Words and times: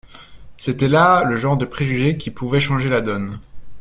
C’était 0.57 0.87
là 0.87 1.23
le 1.25 1.37
genre 1.37 1.57
de 1.57 1.65
préjugé 1.65 2.17
qui 2.17 2.31
pouvait 2.31 2.59
changer 2.59 2.89
la 2.89 3.01
donne. 3.01 3.37